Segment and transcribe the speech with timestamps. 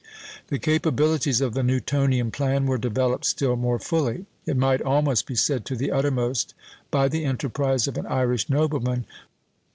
[0.47, 5.35] The capabilities of the Newtonian plan were developed still more fully it might almost be
[5.35, 6.55] said to the uttermost
[6.89, 9.05] by the enterprise of an Irish nobleman.